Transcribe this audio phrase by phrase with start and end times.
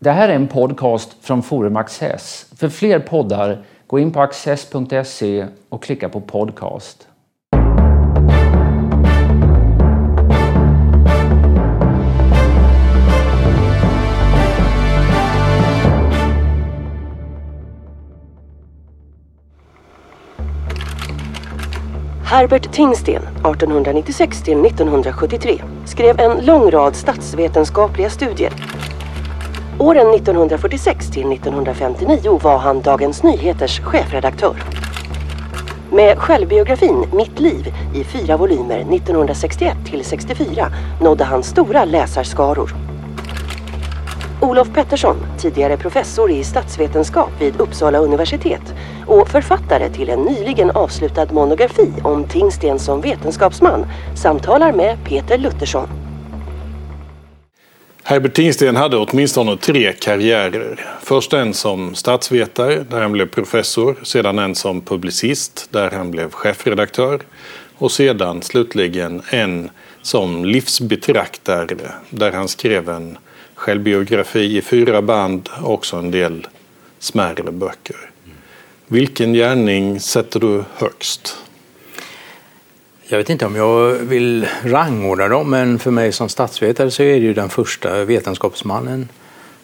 [0.00, 2.46] Det här är en podcast från Forum Access.
[2.56, 7.08] För fler poddar, gå in på access.se och klicka på podcast.
[22.24, 28.52] Herbert Tingsten, 1896 till 1973, skrev en lång rad statsvetenskapliga studier.
[29.80, 34.56] Åren 1946 till 1959 var han Dagens Nyheters chefredaktör.
[35.92, 40.66] Med självbiografin Mitt liv i fyra volymer 1961 till 64
[41.02, 42.70] nådde han stora läsarskaror.
[44.40, 48.74] Olof Pettersson, tidigare professor i statsvetenskap vid Uppsala universitet
[49.06, 55.97] och författare till en nyligen avslutad monografi om Tingsten som vetenskapsman, samtalar med Peter Luttersson.
[58.08, 60.86] Herbert Tingsten hade åtminstone tre karriärer.
[61.02, 63.96] Först en som statsvetare, där han blev professor.
[64.02, 67.20] Sedan en som publicist, där han blev chefredaktör.
[67.74, 69.70] Och sedan slutligen en
[70.02, 71.76] som livsbetraktare,
[72.10, 73.18] där han skrev en
[73.54, 76.46] självbiografi i fyra band och också en del
[76.98, 78.10] smärre böcker.
[78.86, 81.36] Vilken gärning sätter du högst?
[83.10, 87.12] Jag vet inte om jag vill rangordna dem, men för mig som statsvetare så är
[87.12, 89.08] det ju den första vetenskapsmannen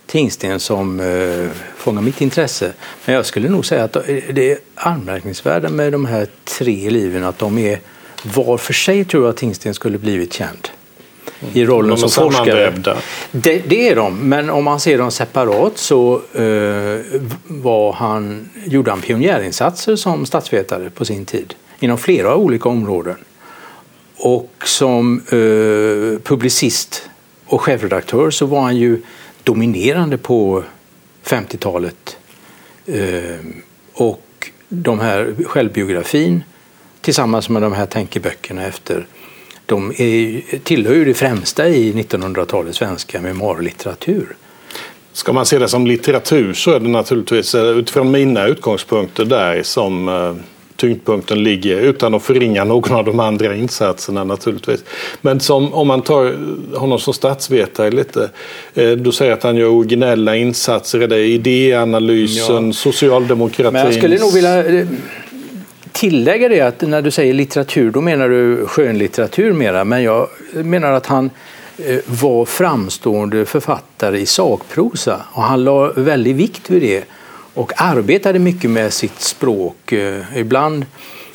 [0.07, 2.73] Tingsten som eh, fångar mitt intresse.
[3.05, 3.93] Men jag skulle nog säga att
[4.33, 7.81] det är anmärkningsvärda med de här tre liven att de är
[8.23, 10.69] var för sig tror jag att Tingsten skulle blivit känd
[11.53, 12.73] i rollen som forskare.
[13.31, 18.91] Det, det, är de, men om man ser dem separat så eh, var han, gjorde
[18.91, 23.17] han pionjärinsatser som statsvetare på sin tid inom flera olika områden.
[24.17, 27.11] Och som eh, publicist
[27.47, 29.03] och chefredaktör så var han ju
[29.43, 30.65] dominerande på
[31.25, 32.17] 50-talet.
[32.87, 33.39] Eh,
[33.93, 36.45] och de här självbiografin
[37.01, 39.07] tillsammans med de här tänkeböckerna efter
[39.67, 44.37] de är, tillhör ju det främsta i 1900-talets svenska memoarlitteratur.
[45.13, 49.63] Ska man se det som litteratur så är det naturligtvis eh, utifrån mina utgångspunkter där
[49.63, 50.35] som eh,
[50.77, 54.85] tyngdpunkten ligger utan att förringa någon av de andra insatserna naturligtvis.
[55.21, 56.37] Men som, om man tar
[56.77, 58.31] honom som statsvetare lite,
[58.75, 62.73] eh, du säger att han gör originella insatser, är det idéanalysen, ja.
[62.73, 63.73] socialdemokratins...
[63.73, 64.87] Men jag skulle nog vilja
[65.93, 70.93] tillägga det att när du säger litteratur då menar du skönlitteratur mera men jag menar
[70.93, 71.31] att han
[71.79, 77.05] eh, var framstående författare i sakprosa och han la väldigt vikt vid det
[77.55, 79.93] och arbetade mycket med sitt språk.
[79.93, 80.87] Eh, ibland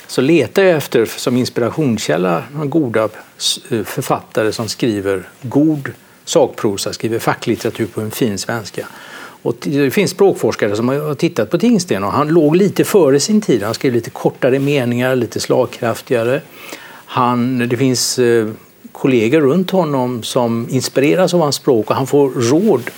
[0.08, 5.92] så letar jag efter som inspirationskälla goda eh, författare som skriver god
[6.26, 8.88] sakprosa, skriver facklitteratur på en fin svenska.
[9.42, 13.42] Och det finns språkforskare som har tittat på Tingsten och han låg lite före sin
[13.42, 13.64] tid.
[13.64, 16.42] Han skrev lite kortare meningar, lite slagkraftigare.
[17.06, 18.48] Han, det finns eh,
[18.92, 22.90] kollegor runt honom som inspireras av hans språk och han får råd.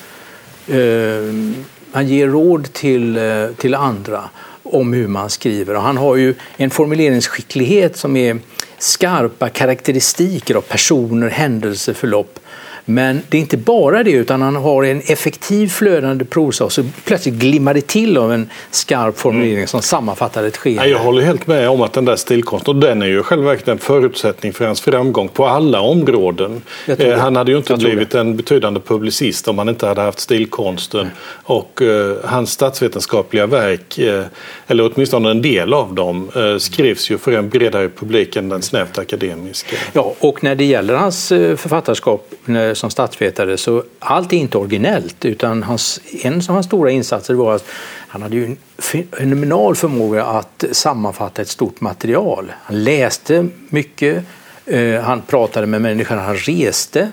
[0.68, 1.54] Eh,
[1.92, 4.30] han ger råd till, eh, till andra
[4.64, 5.76] om hur man skriver.
[5.76, 8.40] Och han har ju en formuleringsskicklighet som är
[8.78, 12.40] skarpa karaktäristiker av personer, händelser, förlopp
[12.86, 16.84] men det är inte bara det, utan han har en effektiv flödande prosa och så
[17.06, 19.68] plötsligt glimmar det till av en skarp formulering mm.
[19.68, 20.88] som sammanfattar ett skeende.
[20.88, 23.78] Jag håller helt med om att den där stilkonsten, och den är ju själva en
[23.78, 26.62] förutsättning för hans framgång på alla områden.
[26.86, 31.02] Eh, han hade ju inte blivit en betydande publicist om han inte hade haft stilkonsten.
[31.02, 31.14] Nej.
[31.44, 34.24] Och uh, hans statsvetenskapliga verk, uh,
[34.68, 38.62] eller åtminstone en del av dem, uh, skrivs ju för en bredare publik än den
[38.62, 39.76] snävt akademiska.
[39.94, 42.28] Ja, och när det gäller hans författarskap
[42.72, 47.34] Eh, som statsvetare så allt är inte originellt utan hans, en av hans stora insatser
[47.34, 47.66] var att
[48.08, 52.52] han hade ju en fenomenal förmåga att sammanfatta ett stort material.
[52.64, 54.24] Han läste mycket,
[54.66, 57.12] eh, han pratade med människor, han reste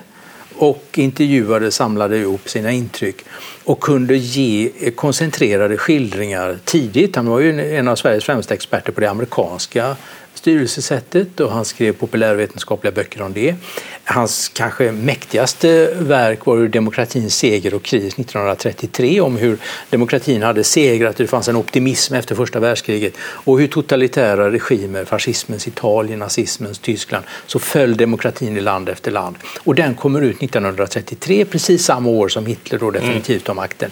[0.57, 3.15] och intervjuade, samlade ihop sina intryck
[3.63, 7.15] och kunde ge koncentrerade skildringar tidigt.
[7.15, 9.95] Han var ju en av Sveriges främsta experter på det amerikanska
[10.39, 13.55] styrelsesättet och han skrev populärvetenskapliga böcker om det.
[14.03, 19.57] Hans kanske mäktigaste verk var Demokratins seger och kris 1933 om hur
[19.89, 25.67] demokratin hade segrat, det fanns en optimism efter första världskriget och hur totalitära regimer, fascismens
[25.67, 29.35] Italien, nazismens Tyskland, så föll demokratin i land efter land.
[29.63, 33.91] Och den kommer ut 1933, precis samma år som Hitler då definitivt har makten.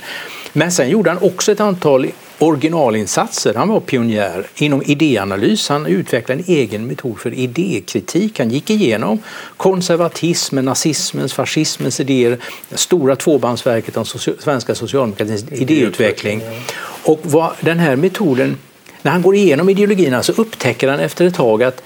[0.53, 2.07] Men sen gjorde han också ett antal
[2.39, 3.53] originalinsatser.
[3.53, 5.69] Han var pionjär inom idéanalys.
[5.69, 8.39] Han utvecklade en egen metod för idékritik.
[8.39, 9.19] Han gick igenom
[9.57, 12.37] konservatismen, nazismens, fascismens idéer,
[12.69, 14.05] det stora tvåbandsverket om
[14.39, 16.41] svenska socialdemokratins idéutveckling.
[17.03, 18.57] Och vad den här metoden,
[19.01, 21.81] när han går igenom ideologierna så alltså upptäcker han efter ett tag att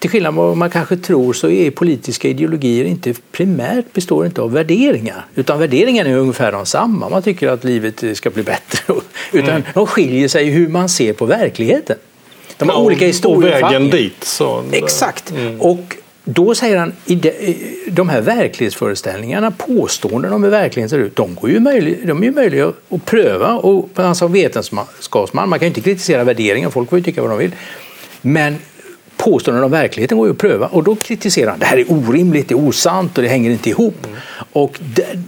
[0.00, 4.42] till skillnad från vad man kanske tror så är politiska ideologier inte primärt består inte
[4.42, 5.26] av värderingar.
[5.34, 7.08] Utan värderingarna är ungefär de samma.
[7.08, 8.94] Man tycker att livet ska bli bättre.
[9.32, 9.62] Utan mm.
[9.74, 11.96] de skiljer sig i hur man ser på verkligheten.
[12.56, 13.92] De har ja, olika historieuppfattningar.
[13.92, 14.24] Dit.
[14.24, 14.64] Så...
[14.72, 15.30] Exakt.
[15.30, 15.60] Mm.
[15.60, 16.92] Och då säger han,
[17.88, 22.26] de här verklighetsföreställningarna, påståenden om hur verkligheten ser ut, de, går ju möjlig, de är
[22.26, 23.54] ju möjliga att pröva.
[23.54, 27.38] Och alltså vetenskapsman, man kan ju inte kritisera värderingar, folk får ju tycka vad de
[27.38, 27.52] vill.
[28.22, 28.56] Men
[29.20, 32.48] påståenden om verkligheten går ju att pröva och då kritiserar han det här är orimligt,
[32.48, 34.06] det är osant och det hänger inte ihop.
[34.06, 34.16] Mm.
[34.52, 34.80] Och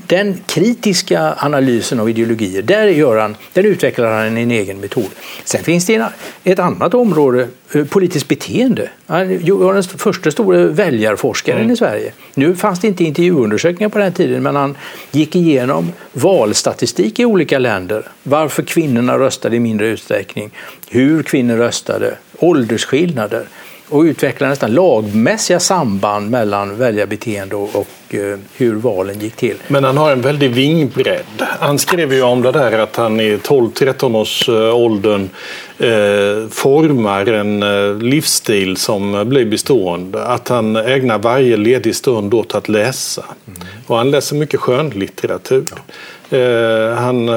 [0.07, 5.09] den kritiska analysen av ideologier, där, gör han, där utvecklar han en egen metod.
[5.45, 6.09] Sen finns det
[6.45, 8.91] ett annat område, eh, politiskt beteende.
[9.07, 9.29] Han
[9.59, 11.73] var den första stora väljarforskaren mm.
[11.73, 12.13] i Sverige.
[12.35, 14.77] Nu fanns det inte intervjuundersökningar på den tiden men han
[15.11, 18.07] gick igenom valstatistik i olika länder.
[18.23, 20.51] Varför kvinnorna röstade i mindre utsträckning,
[20.89, 23.47] hur kvinnor röstade, åldersskillnader
[23.93, 29.57] och utveckla nästan lagmässiga samband mellan väljarbeteende och, och eh, hur valen gick till.
[29.69, 31.47] Men han har en väldig vingbredd.
[31.61, 35.31] Han skrev ju om det där att han i 12-13 års eh, åldern
[35.79, 40.25] eh, formar en eh, livsstil som blir bestående.
[40.25, 43.25] Att han ägnar varje ledig stund åt att läsa.
[43.47, 43.61] Mm.
[43.87, 45.65] Och han läser mycket skönlitteratur.
[45.71, 46.39] Ja.
[46.39, 47.29] Eh, han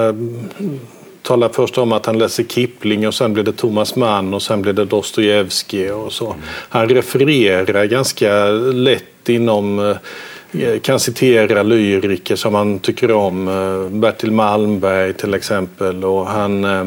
[1.25, 4.61] talar först om att han läser Kipling och sen blir det Thomas Mann och sen
[4.61, 6.35] blir det Dostojevskij och så.
[6.69, 13.47] Han refererar ganska lätt inom eh, kan citera lyriker som han tycker om.
[13.47, 16.05] Eh, Bertil Malmberg till exempel.
[16.05, 16.85] Och han Eh,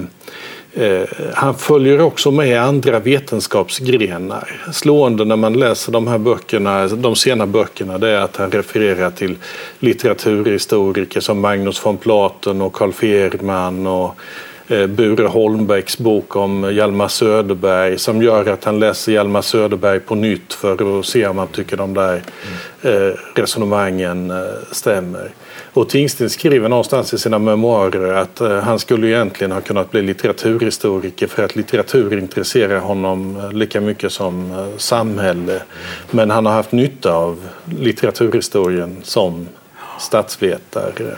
[1.34, 4.60] han följer också med andra vetenskapsgrenar.
[4.72, 9.10] Slående när man läser de här böckerna, de sena böckerna, det är att han refererar
[9.10, 9.36] till
[9.78, 14.14] litteraturhistoriker som Magnus von Platen och Carl Ferman och
[14.68, 20.14] eh, Bure Holmbäcks bok om Hjalmar Söderberg som gör att han läser Hjalmar Söderberg på
[20.14, 22.22] nytt för att se om han tycker de där
[22.82, 24.32] eh, resonemangen
[24.72, 25.30] stämmer.
[25.78, 30.02] Och Tingsten skriver någonstans i sina memoarer att eh, han skulle egentligen ha kunnat bli
[30.02, 35.62] litteraturhistoriker för att litteratur intresserar honom eh, lika mycket som eh, samhälle.
[36.10, 37.48] Men han har haft nytta av
[37.78, 39.48] litteraturhistorien som
[39.98, 41.16] statsvetare.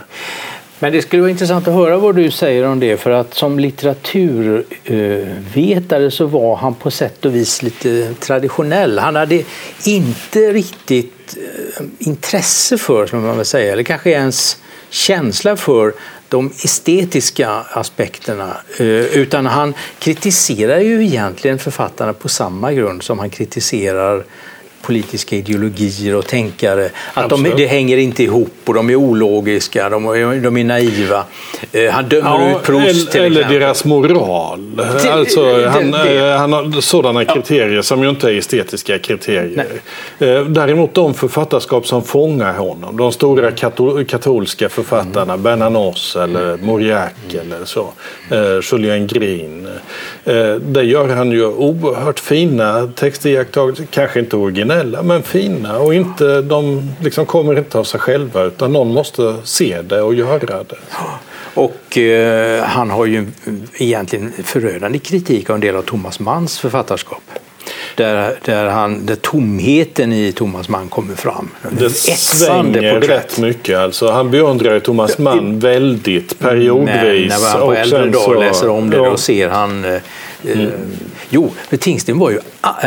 [0.82, 3.59] Men det skulle vara intressant att höra vad du säger om det för att som
[3.59, 8.99] litteraturvetare så var han på sätt och vis lite traditionell.
[8.99, 9.43] Han hade
[9.85, 11.43] inte riktigt eh,
[11.99, 14.56] intresse för, som man vill säga, eller kanske ens
[14.91, 15.93] känsla för
[16.29, 23.31] de estetiska aspekterna eh, utan han kritiserar ju egentligen författarna på samma grund som han
[23.31, 24.25] kritiserar
[24.82, 26.91] politiska ideologier och tänkare.
[27.15, 31.25] Att de, det hänger inte ihop och de är ologiska, de är, de är naiva.
[31.73, 33.61] Eh, han dömer ja, ut Proust till Eller exempel.
[33.61, 34.81] deras moral.
[35.11, 37.35] alltså, han, det, han har sådana ja.
[37.35, 39.67] kriterier som ju inte är estetiska kriterier.
[40.19, 40.31] Nej.
[40.31, 43.50] Eh, däremot de författarskap som fångar honom, de stora
[44.05, 45.43] katolska författarna, mm.
[45.43, 47.53] Bernanos eller Mauriac mm.
[47.53, 47.93] eller så,
[48.31, 48.38] eh,
[48.73, 49.69] Julien Green.
[50.61, 56.41] Där gör han ju oerhört fina textiakttagelser, kanske inte originella originella men fina och inte,
[56.41, 60.77] de liksom kommer inte av sig själva utan någon måste se det och göra det.
[61.55, 63.27] Och eh, han har ju
[63.75, 67.23] egentligen förödande kritik av en del av Thomas Manns författarskap.
[67.95, 71.50] Där, där, han, där tomheten i Thomas Mann kommer fram.
[71.71, 73.11] Det svänger porträtt.
[73.11, 73.78] rätt mycket.
[73.78, 76.87] Alltså, han beundrar Thomas Mann väldigt periodvis.
[76.95, 79.11] Men när han på äldre dagar läser om det ja.
[79.11, 80.00] då ser han eh,
[80.45, 80.71] Mm.
[81.31, 82.41] Eh, jo, men Tingsten var ju,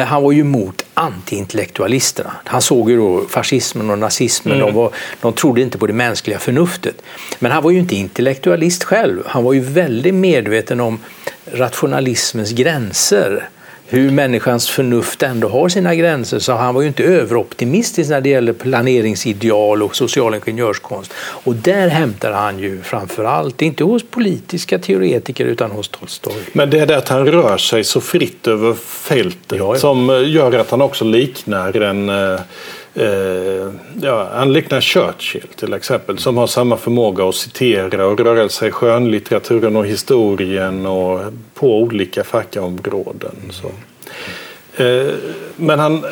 [0.05, 2.31] han var ju emot antiintellektualisterna.
[2.45, 4.67] Han såg ju då fascismen och nazismen, mm.
[4.67, 7.01] de, var, de trodde inte på det mänskliga förnuftet.
[7.39, 9.23] Men han var ju inte intellektualist själv.
[9.27, 10.99] Han var ju väldigt medveten om
[11.45, 13.49] rationalismens gränser
[13.93, 18.29] hur människans förnuft ändå har sina gränser så han var ju inte överoptimistisk när det
[18.29, 21.13] gäller planeringsideal och social ingenjörskonst.
[21.17, 26.33] Och där hämtar han ju framför allt, inte hos politiska teoretiker utan hos Tolstoj.
[26.53, 29.75] Men det är det att han rör sig så fritt över fältet ja, ja.
[29.75, 32.09] som gör att han också liknar en
[32.95, 33.71] eh,
[34.01, 38.67] ja, han liknar Churchill till exempel som har samma förmåga att citera och röra sig
[38.67, 41.21] i skönlitteraturen och historien och
[41.53, 43.35] på olika fackområden.
[43.51, 43.67] Så.
[44.83, 45.13] Eh,
[45.55, 46.05] men han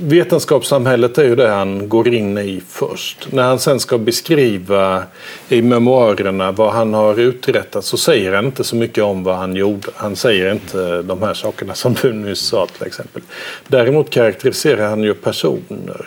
[0.00, 3.32] vetenskapssamhället är ju det han går in i först.
[3.32, 5.02] När han sen ska beskriva
[5.48, 9.56] i memoarerna vad han har uträttat så säger han inte så mycket om vad han
[9.56, 9.88] gjorde.
[9.94, 13.22] Han säger inte de här sakerna som du nyss sa till exempel.
[13.68, 16.06] Däremot karaktäriserar han ju personer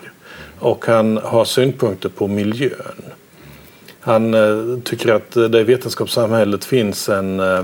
[0.59, 3.03] och han har synpunkter på miljön.
[4.00, 7.63] Han eh, tycker att det i vetenskapssamhället finns en Eh,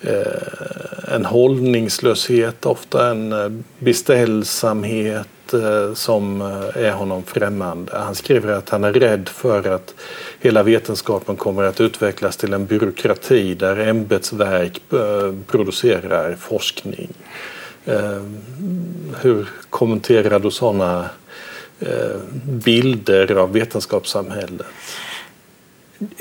[0.00, 6.40] Eh, en hållningslöshet, ofta en eh, beställsamhet eh, som
[6.74, 7.98] är honom främmande.
[7.98, 9.94] Han skriver att han är rädd för att
[10.40, 14.82] hela vetenskapen kommer att utvecklas till en byråkrati där ämbetsverk
[15.46, 17.08] producerar forskning.
[19.20, 21.08] Hur kommenterar du sådana
[22.44, 24.66] bilder av vetenskapssamhället?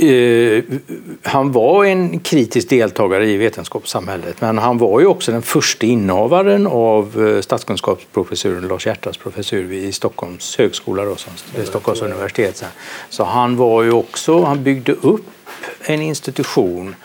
[0.03, 0.63] Uh,
[1.23, 6.67] han var en kritisk deltagare i vetenskapssamhället men han var ju också den första innehavaren
[6.67, 11.33] av uh, statskunskapsprofessuren Lars Hjärtas professur vid Stockholms högskola, då, som,
[11.65, 12.63] Stockholms universitet.
[13.09, 15.25] Så han var ju också, han byggde upp
[15.81, 16.95] en institution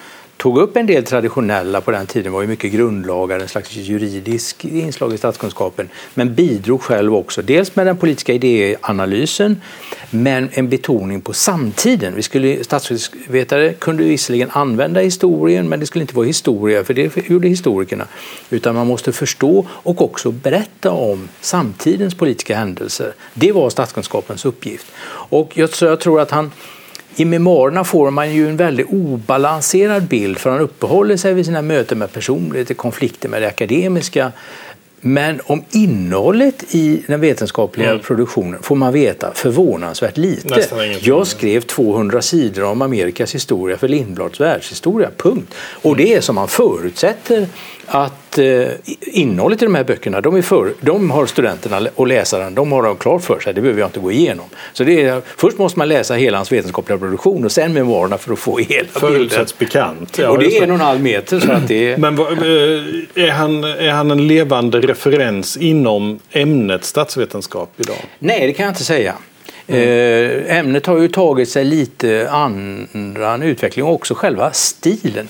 [0.42, 4.64] tog upp en del traditionella, på den tiden var ju mycket grundlagar, en slags juridisk
[4.64, 9.60] inslag i statskunskapen, men bidrog själv också dels med den politiska idéanalysen,
[10.10, 12.14] men en betoning på samtiden.
[12.14, 17.30] Vi skulle, statsvetare kunde visserligen använda historien, men det skulle inte vara historia, för det
[17.30, 18.06] gjorde historikerna,
[18.50, 23.12] utan man måste förstå och också berätta om samtidens politiska händelser.
[23.34, 24.86] Det var statskunskapens uppgift.
[25.30, 26.50] Och jag, jag tror att han
[27.16, 31.62] i memoarerna får man ju en väldigt obalanserad bild för han uppehåller sig vid sina
[31.62, 34.32] möten med personer, lite konflikter med det akademiska.
[35.04, 38.02] Men om innehållet i den vetenskapliga mm.
[38.02, 40.48] produktionen får man veta förvånansvärt lite.
[41.00, 45.54] Jag skrev 200 sidor om Amerikas historia för Lindblads världshistoria, punkt.
[45.82, 47.48] Och det är som man förutsätter
[47.94, 48.68] att eh,
[49.00, 52.82] innehållet i de här böckerna, de, är för, de har studenterna och läsaren, de har
[52.82, 54.44] de klart för sig, det behöver jag inte gå igenom.
[54.72, 58.32] Så det är, först måste man läsa hela hans vetenskapliga produktion och sen memoarerna för
[58.32, 60.18] att få hela Förutsätts bekant.
[60.18, 61.40] Ja, och det är en och en halv meter.
[61.40, 61.96] Så att det är...
[61.96, 62.44] Men vad, eh,
[63.14, 67.96] är, han, är han en levande referens inom ämnet statsvetenskap idag?
[68.18, 69.14] Nej, det kan jag inte säga.
[69.66, 70.44] Mm.
[70.46, 75.28] Ämnet har ju tagit sig lite annan utveckling och också själva stilen.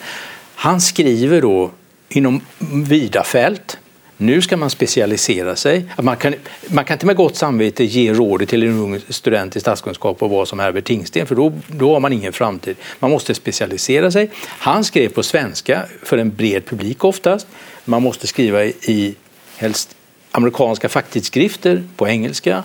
[0.54, 1.70] Han skriver då
[2.16, 2.40] inom
[2.86, 3.78] vida fält.
[4.16, 5.84] Nu ska man specialisera sig.
[6.02, 6.34] Man kan,
[6.66, 10.30] man kan inte med gott samvete ge rådet till en ung student i statskunskap och
[10.30, 12.76] vara som Herbert Tingsten för då, då har man ingen framtid.
[12.98, 14.30] Man måste specialisera sig.
[14.46, 17.46] Han skrev på svenska för en bred publik oftast.
[17.84, 19.14] Man måste skriva i
[19.56, 19.96] helst
[20.32, 22.62] amerikanska facktidskrifter på engelska.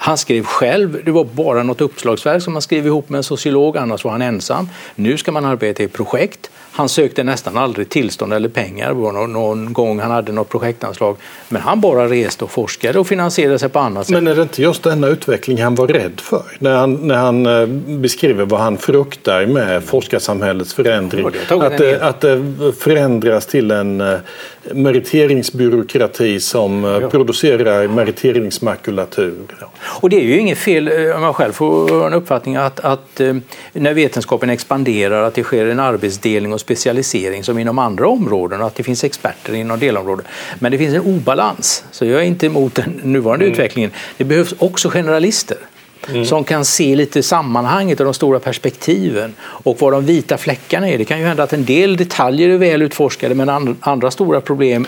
[0.00, 3.76] Han skrev själv, det var bara något uppslagsverk som han skrev ihop med en sociolog,
[3.76, 4.68] annars var han ensam.
[4.94, 6.50] Nu ska man arbeta i projekt.
[6.78, 8.88] Han sökte nästan aldrig tillstånd eller pengar.
[8.88, 11.16] Det var någon, någon gång han hade något projektanslag.
[11.48, 14.14] Men han bara reste och forskade och finansierade sig på annat sätt.
[14.14, 16.42] Men är det inte just denna utveckling han var rädd för?
[16.58, 17.66] När han, när han eh,
[17.98, 21.26] beskriver vad han fruktar med forskarsamhällets förändring.
[21.48, 22.42] Att det, att det
[22.78, 24.18] förändras till en eh,
[24.72, 27.10] meriteringsbyråkrati som eh, ja.
[27.10, 29.34] producerar meriteringsmakulatur.
[29.88, 33.20] Och det är ju inget fel, om jag själv får en uppfattning, att, att
[33.72, 38.66] när vetenskapen expanderar att det sker en arbetsdelning och specialisering som inom andra områden och
[38.66, 40.24] att det finns experter inom delområden.
[40.58, 43.52] Men det finns en obalans, så jag är inte emot den nuvarande mm.
[43.52, 43.90] utvecklingen.
[44.16, 45.58] Det behövs också generalister.
[46.08, 46.24] Mm.
[46.24, 50.98] som kan se lite sammanhanget och de stora perspektiven och vad de vita fläckarna är.
[50.98, 54.86] Det kan ju hända att en del detaljer är väl utforskade men andra stora problem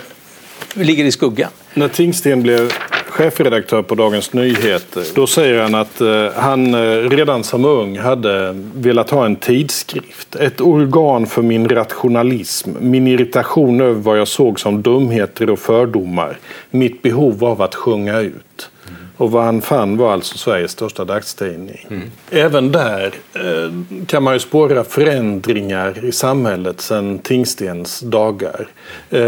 [0.73, 1.49] ligger i skuggan.
[1.73, 2.73] När Tingsten blev
[3.11, 5.03] chefredaktör på Dagens Nyheter.
[5.15, 10.35] Då säger han att eh, han eh, redan som ung hade velat ha en tidskrift.
[10.35, 16.37] Ett organ för min rationalism, min irritation över vad jag såg som dumheter och fördomar.
[16.71, 18.69] Mitt behov av att sjunga ut.
[19.17, 21.87] Och vad han fann var alltså Sveriges största dagstidning.
[21.89, 22.11] Mm.
[22.31, 23.71] Även där eh,
[24.05, 28.67] kan man ju spåra förändringar i samhället sedan Tingstens dagar.
[29.09, 29.21] Eh,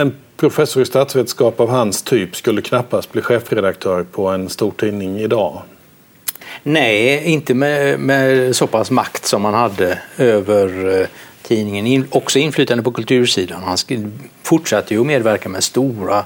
[0.00, 5.18] en professor i statsvetenskap av hans typ skulle knappast bli chefredaktör på en stor tidning
[5.18, 5.62] idag.
[6.62, 11.06] Nej, inte med, med så pass makt som han hade över eh,
[11.42, 11.86] tidningen.
[11.86, 13.62] In, också inflytande på kultursidan.
[13.62, 13.76] Han
[14.42, 16.24] fortsatte ju att medverka med stora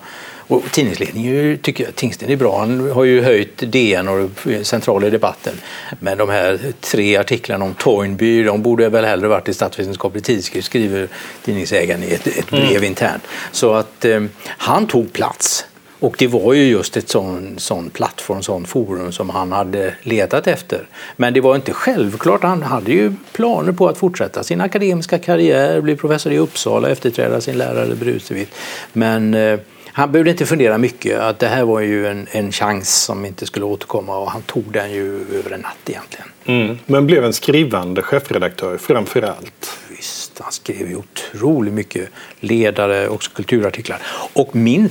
[0.52, 2.59] och tidningsledningen tycker att Tingsten är bra.
[2.59, 4.30] Han har ju höjt DN och
[4.62, 5.54] central i debatten.
[5.99, 10.66] Men de här tre artiklarna om Toynby, de borde väl hellre varit i statsvetenskaplig tidskrift,
[10.66, 11.09] skriver
[11.44, 12.85] tidningsägaren i ett, ett brev mm.
[12.85, 13.23] internt.
[13.52, 15.66] Så att eh, han tog plats.
[16.02, 20.47] Och det var ju just ett sån, sån plattform, sån forum som han hade letat
[20.47, 20.88] efter.
[21.16, 22.42] Men det var inte självklart.
[22.42, 27.40] Han hade ju planer på att fortsätta sin akademiska karriär, bli professor i Uppsala, efterträda
[27.40, 28.54] sin lärare Brusevit.
[28.92, 29.59] Men eh,
[29.92, 31.20] han behövde inte fundera mycket.
[31.20, 34.64] att Det här var ju en, en chans som inte skulle återkomma och han tog
[34.72, 36.28] den ju över en natt egentligen.
[36.44, 36.78] Mm.
[36.87, 39.78] Men blev en skrivande chefredaktör framför allt.
[39.88, 42.08] Visst, han skrev ju otroligt mycket
[42.40, 43.99] ledare, också kulturartiklar.
[44.32, 44.90] Och min,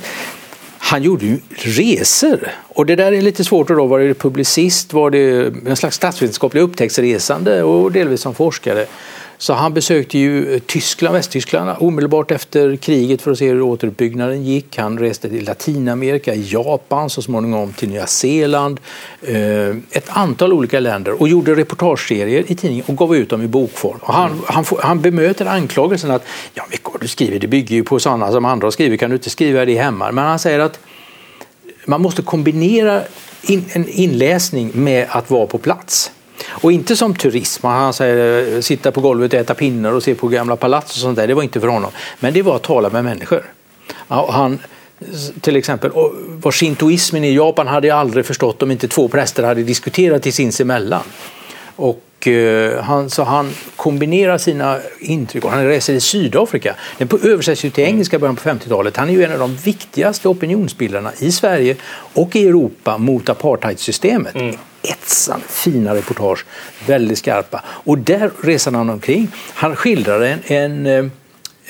[0.77, 2.47] han gjorde ju resor.
[2.67, 3.85] Och det där är lite svårt att då.
[3.85, 4.93] Var det publicist?
[4.93, 8.85] Var det en slags statsvetenskaplig upptäcktsresande och delvis som forskare?
[9.41, 14.77] Så han besökte ju Tyskland, Västtyskland omedelbart efter kriget för att se hur återuppbyggnaden gick.
[14.77, 18.79] Han reste till Latinamerika, Japan, så småningom till Nya Zeeland.
[19.21, 23.47] Eh, ett antal olika länder och gjorde reportageserier i tidningen och gav ut dem i
[23.47, 23.97] bokform.
[24.01, 27.99] Och han, han, han bemöter anklagelsen att ja, vad du skriver det bygger ju på
[27.99, 30.11] sådana som andra skriver, kan du inte skriva det hemma?
[30.11, 30.79] Men han säger att
[31.85, 33.01] man måste kombinera
[33.41, 36.11] in, en inläsning med att vara på plats.
[36.47, 40.27] Och inte som turism, han säger sitta på golvet och äta pinnar och se på
[40.27, 41.91] gamla palats och sånt där, det var inte för honom.
[42.19, 43.43] Men det var att tala med människor.
[44.07, 44.59] Han,
[45.41, 45.91] till exempel,
[46.41, 50.31] vad shintoismen i Japan hade jag aldrig förstått om inte två präster hade diskuterat i
[50.31, 51.03] sinsemellan.
[51.75, 56.75] Och eh, han, så han kombinerar sina intryck han reser i Sydafrika.
[56.97, 58.97] Den översätts ju till engelska början på 50-talet.
[58.97, 61.75] Han är ju en av de viktigaste opinionsbildarna i Sverige
[62.13, 64.35] och i Europa mot apartheidsystemet.
[64.35, 66.45] Mm etsande fina reportage,
[66.87, 67.63] väldigt skarpa.
[67.65, 69.27] Och där reser han omkring.
[69.53, 71.05] Han skildrar en, en, eh,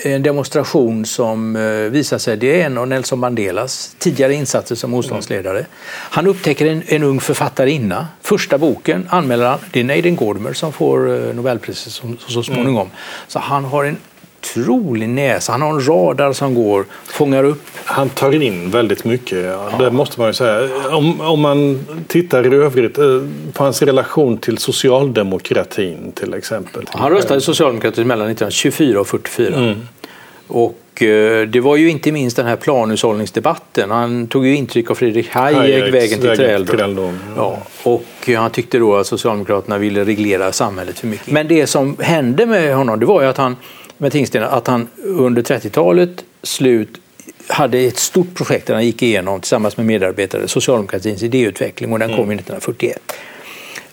[0.04, 4.92] en demonstration som eh, visar sig, det är en av Nelson Mandelas tidigare insatser som
[4.92, 5.66] motståndsledare.
[5.88, 8.08] Han upptäcker en, en ung författarinna.
[8.22, 12.88] Första boken anmäler han, det är Neiden Gordimer som får eh, Nobelpriset så, så småningom.
[12.88, 12.98] Mm.
[13.28, 13.98] Så han har en
[14.42, 15.52] otrolig näsa.
[15.52, 17.64] Han har en radar som går, fångar upp.
[17.86, 19.72] Han tar in väldigt mycket, ja.
[19.80, 20.70] Det måste man ju säga.
[20.90, 23.06] Om, om man tittar i övrigt eh,
[23.54, 26.86] på hans relation till socialdemokratin till exempel.
[26.90, 29.56] Han röstade socialdemokratin mellan 1924 och 44.
[29.56, 29.88] Mm.
[30.48, 33.92] Och eh, det var ju inte minst den här planhushållningsdebatten.
[33.92, 37.20] Han tog ju intryck av Fredrik Hayek, Vägen till träldom.
[37.38, 37.58] Ja.
[37.84, 41.28] Och han tyckte då att Socialdemokraterna ville reglera samhället för mycket.
[41.32, 43.56] Men det som hände med honom det var ju att han
[44.02, 47.02] med Tingsten att han under 30-talet slut
[47.48, 52.10] hade ett stort projekt där han gick igenom tillsammans med medarbetare socialdemokratins idéutveckling och den
[52.10, 52.40] kom mm.
[52.40, 53.14] 1941.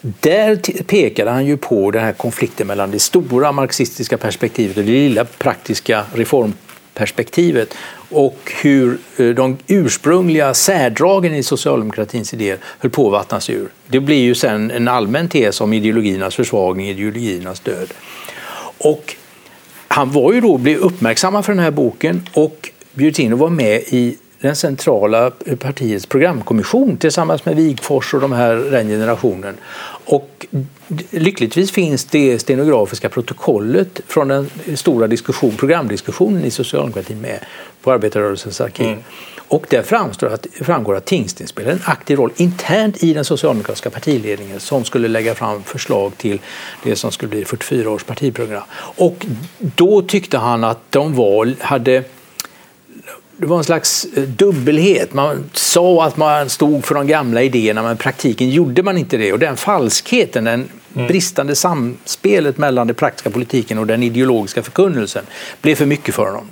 [0.00, 4.90] Där pekade han ju på den här konflikten mellan det stora marxistiska perspektivet och det
[4.90, 7.74] lilla praktiska reformperspektivet
[8.10, 13.68] och hur eh, de ursprungliga särdragen i socialdemokratins idéer höll på att vattnas ur.
[13.86, 17.94] Det blir ju sen en allmän tes om ideologiernas försvagning, ideologiernas död.
[18.78, 19.16] Och
[19.88, 23.50] han var ju då, blev uppmärksammad för den här boken och bjöds in att vara
[23.50, 29.54] med i den centrala eh, partiets programkommission tillsammans med Wigfors och de här, den generationen.
[30.04, 30.46] Och
[31.10, 37.38] lyckligtvis finns det stenografiska protokollet från den stora diskussion, programdiskussionen i socialdemokratin med
[37.82, 38.86] på Arbetarrörelsens arkiv.
[38.86, 38.98] Mm.
[39.48, 43.90] Och där framstår att, framgår att Tingsten spelar en aktiv roll internt i den socialdemokratiska
[43.90, 46.40] partiledningen som skulle lägga fram förslag till
[46.82, 48.62] det som skulle bli 44 års partiprogram.
[48.78, 49.26] Och
[49.58, 52.04] då tyckte han att de var, hade
[53.40, 55.14] det var en slags eh, dubbelhet.
[55.14, 59.16] Man sa att man stod för de gamla idéerna men i praktiken gjorde man inte
[59.16, 59.32] det.
[59.32, 61.06] Och den falskheten, den mm.
[61.06, 65.24] bristande samspelet mellan den praktiska politiken och den ideologiska förkunnelsen
[65.62, 66.48] blev för mycket för honom.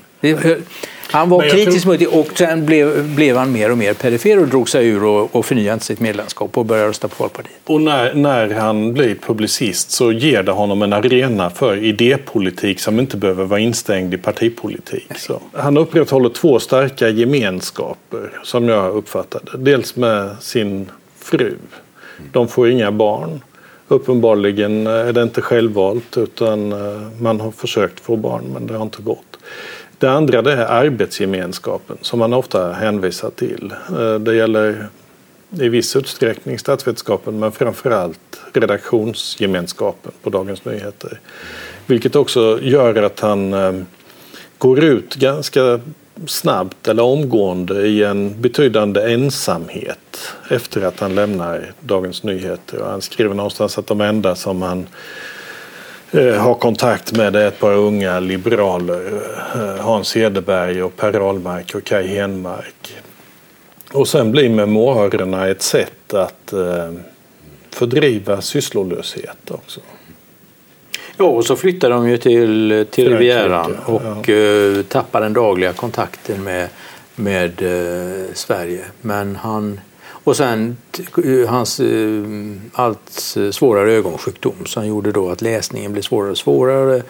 [1.11, 1.93] Han var kritisk tror...
[1.93, 5.05] mot det och sen blev, blev han mer och mer perifer och drog sig ur
[5.05, 7.57] och, och förnyade sitt medlemskap och började rösta på Folkpartiet.
[7.65, 13.01] Och när, när han blir publicist så ger det honom en arena för idépolitik som
[13.01, 15.09] inte behöver vara instängd i partipolitik.
[15.17, 15.41] Så.
[15.53, 19.59] Han upprätthåller två starka gemenskaper som jag uppfattade.
[19.59, 21.55] Dels med sin fru.
[22.33, 23.41] De får inga barn.
[23.89, 28.75] Uppenbarligen eh, är det inte självvalt utan eh, man har försökt få barn men det
[28.75, 29.39] har inte gått.
[29.99, 33.75] Det andra det är arbetsgemenskapen som man ofta hänvisar till.
[33.99, 34.87] Eh, det gäller
[35.61, 41.21] i viss utsträckning statsvetenskapen men framförallt redaktionsgemenskapen på Dagens Nyheter.
[41.87, 43.55] Vilket också gör att han
[44.59, 45.81] går ut ganska
[46.27, 52.83] snabbt eller omgående i en betydande ensamhet efter att han lämnar Dagens Nyheter.
[52.83, 54.87] Och han skriver någonstans att de enda som han
[56.11, 59.23] Eh, har kontakt med är ett par unga liberaler,
[59.55, 62.97] eh, Hans Hedeberg och Per Ahlmark och Kai Henmark.
[63.93, 66.93] Och sen blir memoarerna ett sätt att eh,
[67.71, 69.81] fördriva sysslolöshet också.
[71.17, 74.83] Ja, och så flyttar de ju till, till Rivieran och ja.
[74.89, 76.69] tappar den dagliga kontakten med,
[77.15, 77.63] med
[78.35, 78.85] Sverige.
[79.01, 79.81] Men han
[80.27, 80.77] och sen
[81.49, 82.23] hans eh,
[82.73, 87.03] allt svårare ögonsjukdom som gjorde då att läsningen blev svårare och svårare.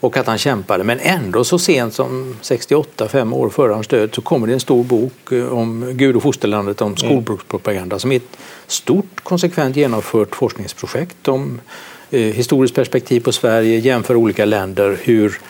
[0.00, 0.84] och att han kämpade.
[0.84, 4.60] Men ändå så sent som 68, fem år före hans död, så kommer det en
[4.60, 10.36] stor bok eh, om Gud och fosterlandet, om skolbrukspropaganda som är ett stort konsekvent genomfört
[10.36, 15.40] forskningsprojekt om eh, Eh, historiskt perspektiv på Sverige, jämför olika länder, hur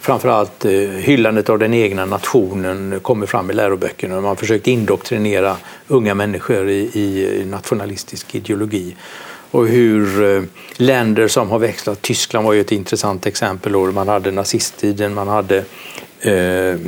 [0.00, 4.14] framförallt eh, hyllandet av den egna nationen kommer fram i läroböckerna.
[4.14, 5.56] Man har försökt indoktrinera
[5.88, 8.96] unga människor i, i nationalistisk ideologi.
[9.50, 10.42] Och hur eh,
[10.76, 15.28] länder som har växlat, Tyskland var ju ett intressant exempel, då man hade nazisttiden, man
[15.28, 15.64] hade
[16.20, 16.80] eh,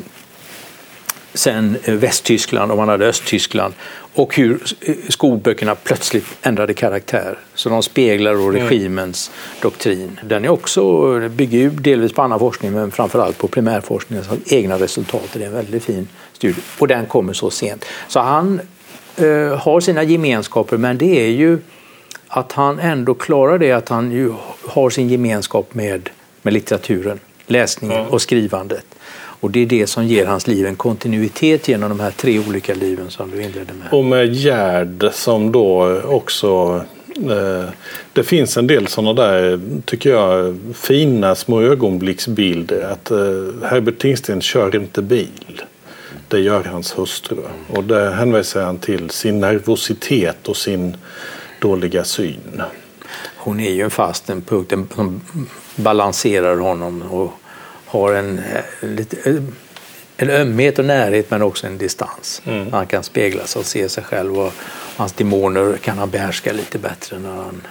[1.35, 3.75] sen Västtyskland och man hade Östtyskland
[4.15, 7.39] och hur eh, skolböckerna plötsligt ändrade karaktär.
[7.55, 9.61] Så de speglar då regimens mm.
[9.63, 10.21] doktrin.
[10.25, 15.29] Den är också, bygger ju delvis på annan forskning men framförallt på primärforskningens egna resultat.
[15.33, 17.85] Det är en väldigt fin studie och den kommer så sent.
[18.09, 18.61] Så han
[19.17, 21.59] eh, har sina gemenskaper men det är ju
[22.29, 24.33] att han ändå klarar det att han ju
[24.69, 26.11] har sin gemenskap med,
[26.43, 28.11] med litteraturen, läsningen mm.
[28.11, 28.85] och skrivandet.
[29.45, 32.75] Och det är det som ger hans liv en kontinuitet genom de här tre olika
[32.75, 33.93] liven som du inledde med.
[33.93, 36.81] Och med Gerd som då också
[37.17, 37.69] eh,
[38.13, 42.91] det finns en del sådana där, tycker jag, fina små ögonblicksbilder.
[42.93, 45.63] Att eh, Herbert Tingsten kör inte bil.
[46.29, 47.37] Det gör hans hustru.
[47.69, 50.97] Och det hänvisar han till sin nervositet och sin
[51.61, 52.63] dåliga syn.
[53.37, 55.21] Hon är ju en fast en punkt som
[55.77, 57.33] balanserar honom och
[57.87, 58.41] har en,
[58.81, 59.17] lite,
[60.17, 62.43] en ömhet och närhet men också en distans.
[62.47, 62.73] Mm.
[62.73, 64.53] Han kan spegla sig och se sig själv och
[64.97, 67.63] hans demoner kan han behärska lite bättre när han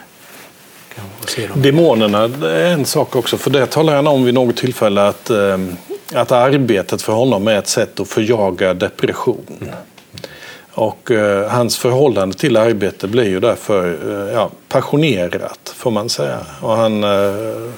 [0.95, 1.61] kan se dem.
[1.61, 5.57] Demonerna är en sak också, för det talar han om vid något tillfälle att, eh,
[6.13, 9.57] att arbetet för honom är ett sätt att förjaga depression.
[9.61, 9.73] Mm.
[10.75, 16.39] Och eh, hans förhållande till arbete blir ju därför eh, ja, passionerat, får man säga.
[16.61, 17.69] Och han eh,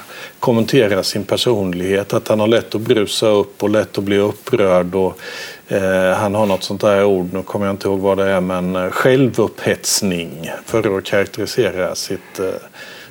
[0.45, 4.95] kommentera sin personlighet, att han har lätt att brusa upp och lätt att bli upprörd.
[4.95, 5.19] Och,
[5.67, 8.41] eh, han har något sånt där ord, nu kommer jag inte ihåg vad det är,
[8.41, 12.45] men eh, självupphetsning för att karaktärisera sitt, eh,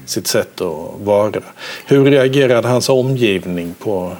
[0.07, 1.41] sitt sätt att vara.
[1.87, 4.17] Hur reagerade hans omgivning på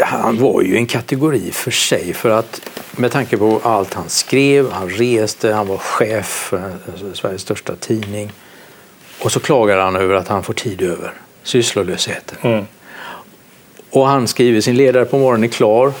[0.00, 2.60] han var ju en kategori för sig för att
[2.96, 7.76] med tanke på allt han skrev, han reste, han var chef för eh, Sveriges största
[7.76, 8.32] tidning.
[9.22, 11.12] Och så klagar han över att han får tid över,
[11.44, 12.38] sysslolösheten.
[12.42, 12.66] Mm.
[13.90, 15.92] Och han skriver sin ledare på morgonen klar.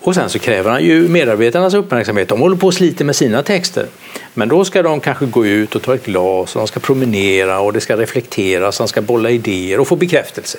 [0.00, 2.28] Och sen så kräver han ju medarbetarnas uppmärksamhet.
[2.28, 3.86] De håller på och sliter med sina texter.
[4.34, 7.60] Men då ska de kanske gå ut och ta ett glas och de ska promenera
[7.60, 10.58] och det ska reflekteras, han ska bolla idéer och få bekräftelse.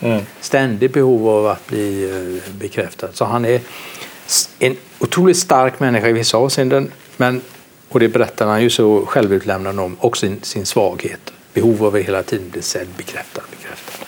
[0.00, 0.22] Mm.
[0.40, 3.08] Ständigt behov av att bli eh, bekräftad.
[3.12, 3.60] Så han är
[4.58, 6.90] en otroligt stark människa i vissa avseenden.
[7.16, 7.40] Men,
[7.88, 11.32] och det berättar han ju så självutlämnande om, också sin, sin svaghet.
[11.56, 14.06] Behov av att hela tiden bli sedd, bekräftad, bekräftad.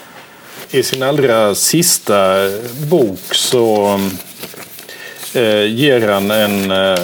[0.71, 2.49] I sin allra sista
[2.91, 4.01] bok så
[5.35, 6.99] Eh, ger han en eh,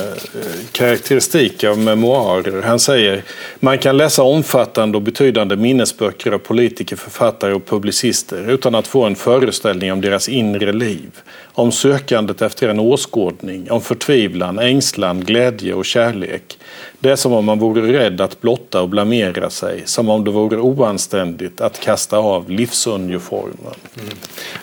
[0.73, 2.63] karaktäristik av memoarer.
[2.63, 3.23] Han säger
[3.61, 9.05] man kan läsa omfattande och betydande minnesböcker av politiker, författare och publicister utan att få
[9.05, 11.11] en föreställning om deras inre liv.
[11.53, 16.59] Om sökandet efter en åskådning, om förtvivlan, ängslan, glädje och kärlek.
[16.99, 20.31] Det är som om man vore rädd att blotta och blamera sig, som om det
[20.31, 23.75] vore oanständigt att kasta av livsuniformen.
[24.01, 24.15] Mm.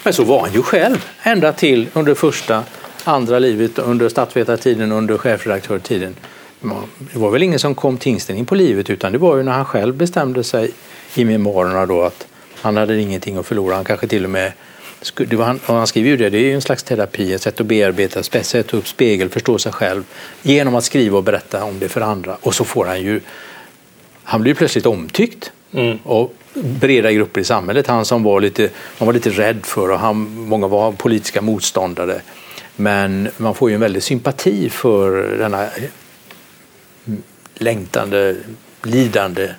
[0.04, 2.64] Men så var han ju själv, ända till under första
[3.04, 6.16] andra livet under statsvetartiden, under chefredaktörtiden.
[7.14, 9.52] Det var väl ingen som kom Tingsten in på livet utan det var ju när
[9.52, 10.72] han själv bestämde sig
[11.16, 12.28] i memoarerna då att
[12.62, 13.76] han hade ingenting att förlora.
[13.76, 14.52] Han kanske till och med
[15.16, 17.42] det var han, och han skriver ju det, det är ju en slags terapi, ett
[17.42, 20.04] sätt att bearbeta, sätta upp spegel, förstå sig själv
[20.42, 22.38] genom att skriva och berätta om det för andra.
[22.42, 23.22] Och så får han ju,
[24.24, 26.00] han blir plötsligt omtyckt mm.
[26.04, 27.88] av breda grupper i samhället.
[27.88, 32.22] Han som var lite, man var lite rädd för och han, många var politiska motståndare.
[32.76, 35.68] Men man får ju en väldig sympati för denna
[37.56, 38.36] längtande,
[38.84, 39.50] lidande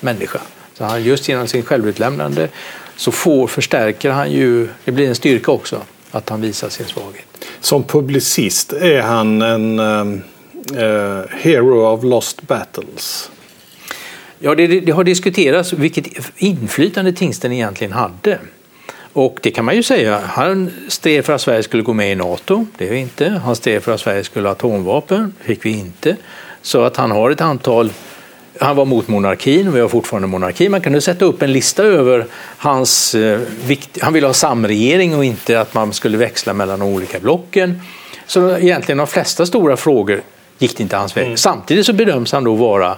[0.00, 0.40] människa.
[0.74, 2.48] Så han, just genom sin självutlämnande
[2.96, 7.24] så får, förstärker han ju, det blir en styrka också, att han visar sin svaghet.
[7.60, 13.30] Som publicist är han en uh, hero of lost battles.
[14.38, 18.38] Ja, det, det, har diskuterats vilket inflytande Tingsten egentligen hade.
[19.16, 20.20] Och det kan man ju säga.
[20.26, 22.66] Han stred för att Sverige skulle gå med i NATO.
[22.78, 23.28] Det är vi inte.
[23.44, 25.34] Han stred för att Sverige skulle ha atomvapen.
[25.38, 26.16] Det fick vi inte.
[26.62, 27.90] Så att han har ett antal
[28.60, 30.68] han var mot monarkin, vi har fortfarande monarki.
[30.68, 32.26] Man kunde sätta upp en lista över
[32.56, 33.14] hans...
[33.14, 33.40] Eh,
[34.00, 37.80] han ville ha samregering och inte att man skulle växla mellan de olika blocken.
[38.26, 40.22] Så egentligen de flesta stora frågor
[40.58, 41.24] gick det inte hans väg.
[41.24, 41.36] Mm.
[41.36, 42.96] Samtidigt så bedöms han då vara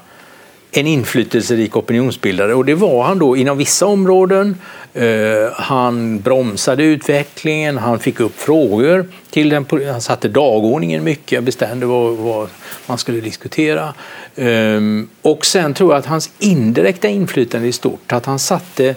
[0.71, 4.57] en inflytelserik opinionsbildare och det var han då inom vissa områden.
[4.95, 11.87] Eh, han bromsade utvecklingen, han fick upp frågor till den, han satte dagordningen mycket, bestämde
[11.87, 12.49] vad, vad
[12.87, 13.95] man skulle diskutera.
[14.35, 14.81] Eh,
[15.23, 18.95] och sen tror jag att hans indirekta inflytande är stort, att han satte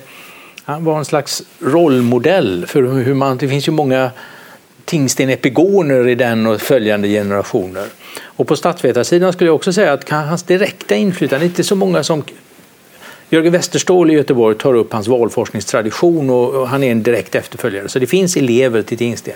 [0.63, 4.11] han var en slags rollmodell för hur man, det finns ju många
[4.91, 7.85] Tingsten-epigoner i den och följande generationer.
[8.23, 12.23] Och på statsvetarsidan skulle jag också säga att hans direkta inflytande, inte så många som
[13.29, 17.89] Jörgen Westerståhl i Göteborg tar upp hans valforskningstradition och han är en direkt efterföljare.
[17.89, 19.33] Så det finns elever till Tingsten.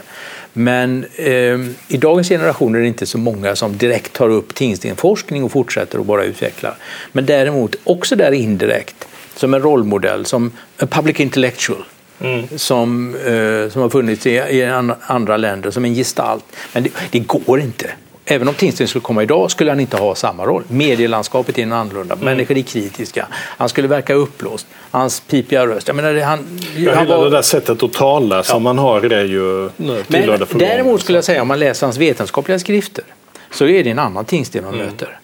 [0.54, 5.44] Men eh, i dagens generation är det inte så många som direkt tar upp Tingstenforskning
[5.44, 6.76] och fortsätter att bara utveckla.
[7.12, 11.84] Men däremot också där indirekt som en rollmodell, som a public intellectual.
[12.22, 12.48] Mm.
[12.56, 14.66] Som, eh, som har funnits i, i,
[15.02, 16.46] andra länder som en gestalt.
[16.74, 17.90] Men det, det går inte.
[18.28, 20.64] Även om Tingsten skulle komma idag skulle han inte ha samma roll.
[20.68, 22.26] Medielandskapet är en annorlunda, mm.
[22.26, 23.28] människor är kritiska.
[23.32, 25.88] Han skulle verka uppblåst, hans pipiga röst.
[25.88, 27.26] Jag menar, han, ja, han var...
[27.26, 28.60] det där sättet att tala som ja.
[28.60, 29.70] man har är ju
[30.08, 33.04] Men Däremot skulle jag säga, om man läser hans vetenskapliga skrifter,
[33.52, 34.86] så är det en annan Tingsten man mm.
[34.86, 35.20] möter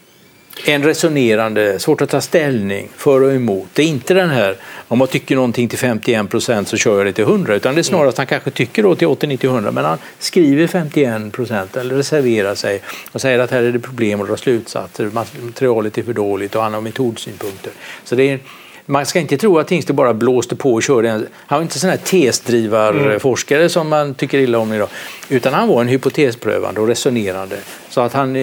[0.64, 3.68] en resonerande, svårt att ta ställning för och emot.
[3.72, 4.56] Det är inte den här,
[4.88, 7.80] om man tycker någonting till 51 procent så kör jag det till 100, utan det
[7.80, 11.32] är snarare att han kanske tycker då till 80, 90, 100, men han skriver 51
[11.32, 15.10] procent eller reserverar sig och säger att här är det problem och drar slutsatser,
[15.42, 17.72] materialet är för dåligt och han har metodsynpunkter.
[18.04, 18.38] Så det är
[18.86, 21.08] man ska inte tro att Tingstedt bara blåste på och körde.
[21.34, 23.70] Han var inte sån här tesdrivarforskare mm.
[23.70, 24.88] som man tycker illa om idag.
[25.28, 27.56] Utan han var en hypotesprövande och resonerande.
[27.88, 28.36] Så att han,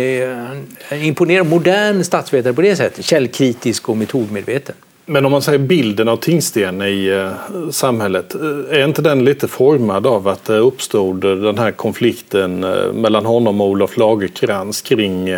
[0.89, 3.06] han imponerar modern statsvetare på det sättet.
[3.06, 4.75] Källkritisk och metodmedveten.
[5.10, 9.48] Men om man säger bilden av Tingsten i eh, samhället, eh, är inte den lite
[9.48, 12.60] formad av att det uppstod den här konflikten
[12.93, 15.30] mellan honom och Olof Lagerkrans kring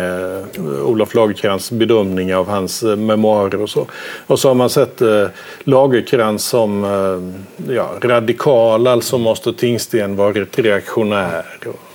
[0.84, 3.86] Olof Lagerkrans bedömning av hans memoarer och så.
[4.26, 5.02] Och så har man sett
[5.64, 6.84] Lagerkrans som
[7.68, 11.44] ja, radikal, alltså måste Tingsten varit reaktionär.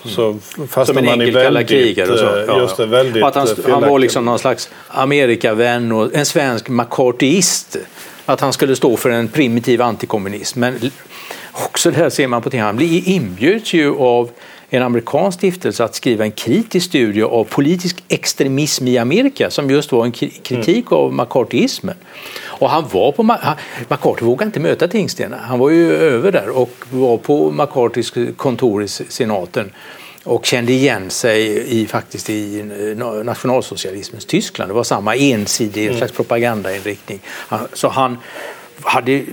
[0.07, 0.37] Så
[0.85, 2.43] Som en enkel kalla krigare och så.
[2.47, 6.69] Ja, just det, väldigt att han, han var liksom någon slags Amerikavän och en svensk
[6.69, 7.77] McCarthyist.
[8.25, 10.59] Att han skulle stå för en primitiv antikommunism.
[10.59, 10.91] Men
[11.51, 12.61] också det här ser man på ting.
[12.61, 14.29] Han inbjöds ju av
[14.69, 19.91] en amerikansk stiftelse att skriva en kritisk studie av politisk extremism i Amerika som just
[19.91, 20.99] var en kritik mm.
[20.99, 21.95] av McCarthyismen.
[22.43, 23.23] Och han var på,
[23.89, 25.33] McCarthy vågade inte möta Tingsten.
[25.33, 29.71] Han var ju över där och var på McCarthys kontor i senaten
[30.23, 32.63] och kände igen sig i, faktiskt i
[33.23, 34.69] nationalsocialismens Tyskland.
[34.69, 35.97] Det var samma ensidig mm.
[35.97, 37.19] slags propagandainriktning.
[37.73, 38.17] Så han
[38.81, 39.23] hade,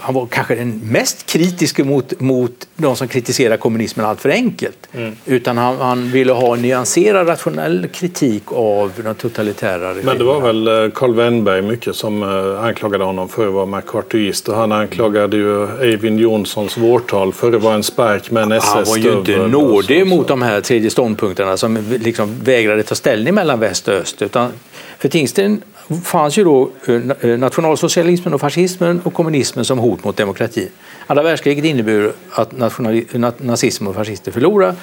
[0.00, 4.78] han var kanske den mest kritiska mot, mot de som kritiserar kommunismen allt för enkelt.
[4.92, 5.16] Mm.
[5.26, 10.04] Utan han, han, ville ha en nyanserad, rationell kritik av den totalitära regimen.
[10.04, 13.66] Men det var väl eh, Carl Wennberg mycket som eh, anklagade honom för att vara
[13.66, 14.48] McCarthyist.
[14.48, 18.68] Och han anklagade ju Eivind Jonssons vårtal för att vara en spark med en SS
[18.74, 23.34] Han var ju inte nådig mot de här tredje ståndpunkterna som liksom vägrade ta ställning
[23.34, 24.22] mellan väst och öst.
[24.22, 24.50] Utan
[24.98, 25.62] för Tingsten
[26.04, 30.68] fanns ju då eh, eh, nationalsocialismen och fascismen och kommunismen som hot mot demokratin.
[31.06, 34.74] Andra världskriget innebar att nazism och fascister förlorade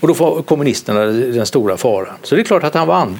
[0.00, 2.14] och då var kommunisterna den stora faran.
[2.22, 3.14] Så det är klart att han var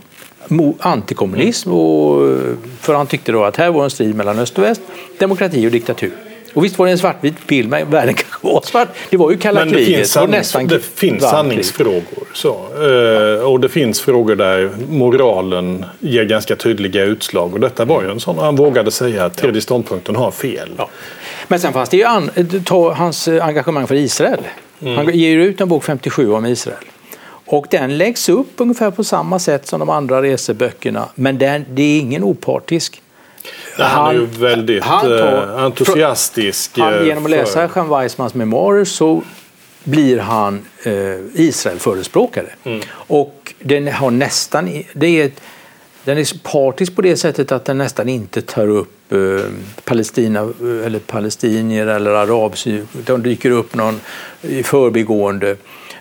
[0.80, 4.64] antikommunism och, eh, för han tyckte då att här var en strid mellan öst och
[4.64, 4.80] väst,
[5.18, 6.12] demokrati och diktatur.
[6.54, 8.88] Och visst var det en svartvit bild, men världen kanske var svart.
[9.10, 9.96] Det var ju kalla men det kriget.
[9.96, 12.28] Finns sannings, nästan det finns sanningsfrågor.
[12.34, 12.48] Så.
[12.50, 17.54] Eh, och det finns frågor där moralen ger ganska tydliga utslag.
[17.54, 18.38] Och detta var ju en sån.
[18.38, 20.70] Han vågade säga att tredje ståndpunkten har fel.
[20.76, 20.88] Ja.
[21.48, 22.30] Men sen fanns det ju an,
[22.64, 24.40] ta hans engagemang för Israel.
[24.82, 24.96] Mm.
[24.96, 26.84] Han ger ut en bok 57 om Israel.
[27.46, 31.08] Och den läggs upp ungefär på samma sätt som de andra reseböckerna.
[31.14, 33.02] Men den, det är ingen opartisk
[33.76, 36.78] han, han är ju väldigt han tar, eh, entusiastisk.
[36.78, 39.22] Han, eh, genom att läsa Jean Weissmans memoarer så
[39.84, 40.92] blir han eh,
[41.34, 42.46] Israel-förespråkare.
[42.64, 42.80] Mm.
[42.92, 45.30] Och den har nästan, det är,
[46.04, 49.18] den är partisk på det sättet att den nästan inte tar upp eh,
[49.84, 52.82] Palestina eller palestinier eller arabsy.
[52.92, 54.00] De dyker upp någon
[54.42, 55.56] i förbigående.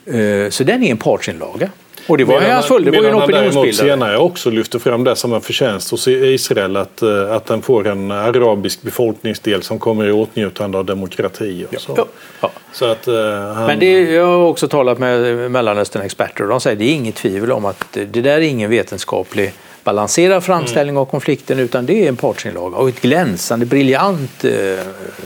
[0.06, 1.70] Eh, så den är en partsinlaga.
[2.10, 3.74] Och det var medan, hans full, det var ju en opinionsbildare.
[3.74, 7.88] senare också lyfter fram det som en förtjänst hos Israel att, eh, att den får
[7.88, 11.66] en arabisk befolkningsdel som kommer i åtnjutande av demokrati.
[11.72, 11.94] Och så.
[11.98, 12.06] Ja.
[12.42, 12.52] Ja.
[12.74, 13.16] så att, uh,
[13.56, 13.66] han...
[13.66, 17.16] Men det, jag har också talat med Mellanöstern-experter och de säger att det är inget
[17.16, 21.02] tvivel om att det där är ingen vetenskaplig balanserad framställning mm.
[21.02, 24.52] av konflikten utan det är en partsinlaga och ett glänsande, briljant, eh,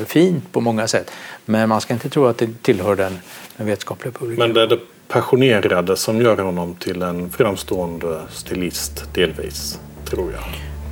[0.06, 1.12] fint på många sätt.
[1.46, 3.20] Men man ska inte tro att det tillhör den,
[3.58, 4.48] den vetenskapliga publiken.
[4.48, 4.80] Men det är det
[5.14, 10.44] passionerade som gör honom till en framstående stilist delvis, tror jag.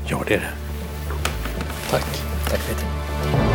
[0.05, 0.53] Ja, det är det.
[1.89, 2.05] Tack.
[2.49, 3.50] Tack Peter.